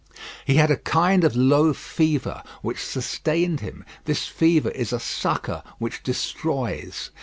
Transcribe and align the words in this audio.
He 0.45 0.55
had 0.55 0.71
a 0.71 0.77
kind 0.77 1.23
of 1.23 1.35
low 1.35 1.73
fever, 1.73 2.41
which 2.63 2.83
sustained 2.83 3.59
him; 3.59 3.85
this 4.05 4.25
fever 4.25 4.71
is 4.71 4.91
a 4.91 4.99
succour 4.99 5.61
which 5.77 6.01
destroys. 6.01 7.11